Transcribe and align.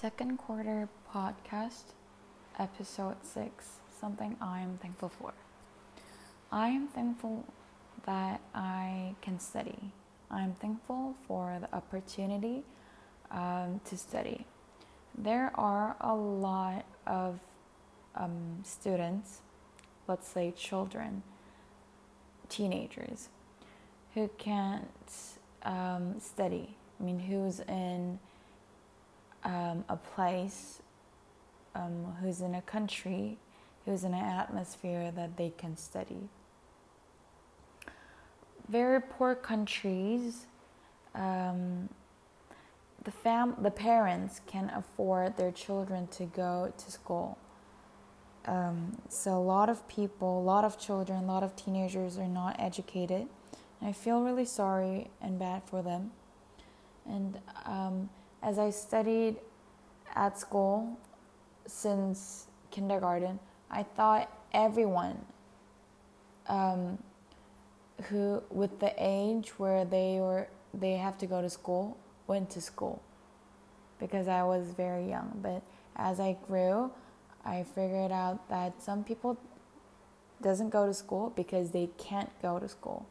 Second 0.00 0.38
quarter 0.38 0.88
podcast, 1.12 1.82
episode 2.56 3.16
six 3.24 3.80
something 4.00 4.36
I 4.40 4.60
am 4.60 4.78
thankful 4.80 5.08
for. 5.08 5.32
I 6.52 6.68
am 6.68 6.86
thankful 6.86 7.44
that 8.06 8.40
I 8.54 9.16
can 9.22 9.40
study. 9.40 9.90
I'm 10.30 10.52
thankful 10.52 11.16
for 11.26 11.58
the 11.60 11.74
opportunity 11.74 12.62
um, 13.32 13.80
to 13.86 13.98
study. 13.98 14.46
There 15.16 15.50
are 15.56 15.96
a 16.00 16.14
lot 16.14 16.84
of 17.04 17.40
um, 18.14 18.60
students, 18.62 19.40
let's 20.06 20.28
say 20.28 20.54
children, 20.56 21.24
teenagers, 22.48 23.30
who 24.14 24.30
can't 24.38 25.12
um, 25.64 26.20
study. 26.20 26.76
I 27.00 27.02
mean, 27.02 27.18
who's 27.18 27.58
in 27.58 28.20
um, 29.48 29.84
a 29.88 29.96
place, 29.96 30.82
um, 31.74 32.14
who's 32.20 32.40
in 32.42 32.54
a 32.54 32.62
country, 32.62 33.38
who's 33.84 34.04
in 34.04 34.12
an 34.12 34.24
atmosphere 34.24 35.10
that 35.10 35.38
they 35.38 35.50
can 35.56 35.76
study. 35.76 36.28
Very 38.68 39.00
poor 39.00 39.34
countries, 39.34 40.46
um, 41.14 41.88
the 43.02 43.10
fam, 43.10 43.54
the 43.62 43.70
parents 43.70 44.42
can 44.46 44.70
afford 44.74 45.38
their 45.38 45.50
children 45.50 46.06
to 46.08 46.24
go 46.24 46.70
to 46.76 46.92
school. 46.92 47.38
Um, 48.44 48.98
so 49.08 49.32
a 49.32 49.40
lot 49.40 49.70
of 49.70 49.88
people, 49.88 50.40
a 50.40 50.42
lot 50.42 50.64
of 50.64 50.78
children, 50.78 51.24
a 51.24 51.26
lot 51.26 51.42
of 51.42 51.56
teenagers 51.56 52.18
are 52.18 52.28
not 52.28 52.56
educated. 52.58 53.28
I 53.80 53.92
feel 53.92 54.22
really 54.22 54.44
sorry 54.44 55.10
and 55.22 55.38
bad 55.38 55.62
for 55.64 55.82
them. 55.82 56.10
And 57.06 57.38
um, 57.64 58.10
as 58.42 58.58
I 58.58 58.70
studied 58.70 59.36
at 60.14 60.38
school 60.38 60.98
since 61.66 62.46
kindergarten, 62.70 63.38
I 63.70 63.82
thought 63.82 64.30
everyone 64.52 65.18
um, 66.48 66.98
who, 68.04 68.42
with 68.50 68.78
the 68.80 68.92
age 68.96 69.50
where 69.58 69.84
they 69.84 70.18
were, 70.20 70.48
they 70.72 70.92
have 70.92 71.18
to 71.18 71.26
go 71.26 71.42
to 71.42 71.50
school, 71.50 71.96
went 72.26 72.50
to 72.50 72.60
school 72.60 73.02
because 73.98 74.28
I 74.28 74.42
was 74.44 74.68
very 74.68 75.08
young. 75.08 75.38
But 75.42 75.62
as 75.96 76.20
I 76.20 76.36
grew, 76.46 76.90
I 77.44 77.64
figured 77.64 78.12
out 78.12 78.48
that 78.48 78.82
some 78.82 79.04
people 79.04 79.36
doesn't 80.40 80.70
go 80.70 80.86
to 80.86 80.94
school 80.94 81.32
because 81.34 81.72
they 81.72 81.90
can't 81.98 82.30
go 82.40 82.58
to 82.58 82.68
school 82.68 83.06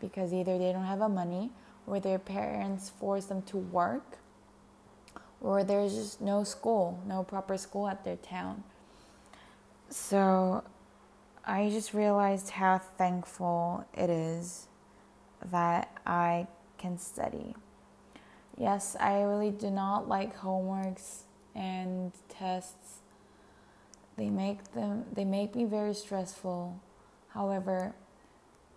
because 0.00 0.32
either 0.32 0.58
they 0.58 0.72
don't 0.72 0.84
have 0.84 1.00
a 1.00 1.08
money 1.08 1.50
or 1.86 2.00
their 2.00 2.18
parents 2.18 2.90
force 2.90 3.26
them 3.26 3.42
to 3.42 3.56
work 3.56 4.18
or 5.40 5.64
there's 5.64 5.94
just 5.94 6.20
no 6.20 6.44
school, 6.44 7.00
no 7.06 7.22
proper 7.22 7.56
school 7.56 7.88
at 7.88 8.04
their 8.04 8.16
town. 8.16 8.64
So 9.88 10.64
I 11.44 11.70
just 11.70 11.94
realized 11.94 12.50
how 12.50 12.78
thankful 12.78 13.86
it 13.94 14.10
is 14.10 14.66
that 15.50 15.90
I 16.06 16.46
can 16.78 16.98
study. 16.98 17.54
Yes, 18.58 18.96
I 18.98 19.22
really 19.22 19.50
do 19.50 19.70
not 19.70 20.08
like 20.08 20.36
homeworks 20.38 21.22
and 21.54 22.12
tests. 22.28 22.98
They 24.16 24.30
make 24.30 24.72
them 24.72 25.04
they 25.12 25.24
make 25.24 25.54
me 25.54 25.66
very 25.66 25.94
stressful. 25.94 26.80
However, 27.28 27.94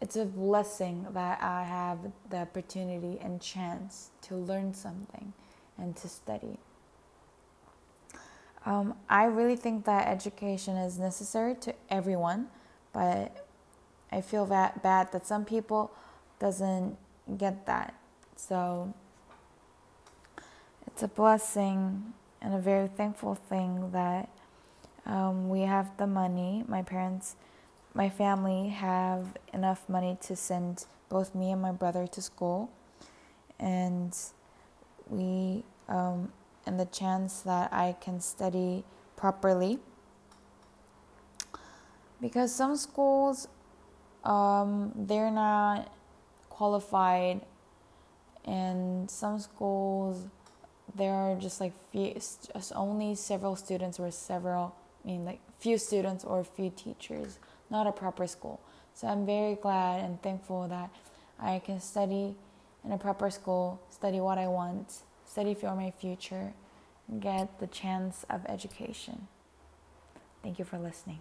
it's 0.02 0.15
a 0.15 0.25
blessing 0.25 1.07
that 1.13 1.41
I 1.41 1.63
have 1.63 1.99
the 2.30 2.37
opportunity 2.37 3.19
and 3.21 3.41
chance 3.41 4.11
to 4.23 4.35
learn 4.35 4.73
something 4.73 5.33
and 5.80 5.95
to 5.97 6.08
study. 6.08 6.58
Um, 8.66 8.95
I 9.09 9.25
really 9.25 9.55
think 9.55 9.86
that 9.86 10.08
education 10.08 10.75
is 10.75 10.99
necessary 10.99 11.55
to 11.61 11.73
everyone, 11.89 12.47
but 12.94 13.47
I 14.11 14.21
feel 14.21 14.45
that 14.47 14.83
bad 14.83 15.11
that 15.11 15.26
some 15.26 15.45
people 15.45 15.92
doesn't 16.39 16.98
get 17.37 17.65
that. 17.65 17.93
So 18.36 18.93
it's 20.87 21.04
a 21.04 21.08
blessing 21.08 22.14
and 22.42 22.54
a 22.54 22.59
very 22.59 22.87
thankful 22.87 23.36
thing 23.36 23.92
that 23.92 24.30
um, 25.05 25.49
we 25.49 25.61
have 25.61 25.95
the 25.98 26.08
money. 26.08 26.64
My 26.67 26.81
parents 26.81 27.36
my 27.93 28.09
family 28.09 28.70
have 28.70 29.36
enough 29.52 29.89
money 29.89 30.17
to 30.21 30.36
send 30.36 30.86
both 31.09 31.33
me 31.33 31.52
and 31.52 31.61
my 31.61 31.71
brother 31.71 32.05
to 32.08 32.21
school, 32.21 32.70
and 33.59 34.15
we 35.09 35.64
um, 35.87 36.31
and 36.65 36.80
the 36.80 36.86
chance 36.86 37.42
that 37.42 37.73
I 37.73 37.95
can 37.99 38.21
study 38.21 38.83
properly. 39.15 39.80
Because 42.21 42.53
some 42.53 42.75
schools, 42.75 43.48
um, 44.23 44.92
they're 44.95 45.31
not 45.31 45.92
qualified, 46.49 47.42
and 48.45 49.09
some 49.09 49.39
schools, 49.39 50.25
there 50.95 51.14
are 51.14 51.36
just 51.36 51.61
like 51.61 51.73
few, 51.92 52.14
just 52.14 52.73
only 52.75 53.15
several 53.15 53.55
students 53.55 53.99
or 53.99 54.11
several, 54.11 54.75
I 55.03 55.08
mean 55.08 55.25
like 55.25 55.39
few 55.59 55.77
students 55.77 56.23
or 56.23 56.43
few 56.43 56.69
teachers 56.69 57.39
not 57.69 57.87
a 57.87 57.92
proper 57.92 58.27
school. 58.27 58.59
So 58.93 59.08
I'm 59.08 59.25
very 59.25 59.55
glad 59.55 60.03
and 60.03 60.21
thankful 60.21 60.67
that 60.67 60.89
I 61.39 61.59
can 61.59 61.80
study 61.80 62.36
in 62.84 62.92
a 62.92 62.98
proper 62.98 63.30
school, 63.30 63.82
study 63.90 64.20
what 64.20 64.38
I 64.38 64.48
want, 64.48 64.94
study 65.26 65.54
for 65.54 65.76
my 65.76 65.92
future, 65.92 66.54
get 67.20 67.60
the 67.60 67.67
chance 67.67 68.26
of 68.30 68.45
education. 68.48 69.28
Thank 70.44 70.60
you 70.60 70.66
for 70.66 70.78
listening. 70.78 71.20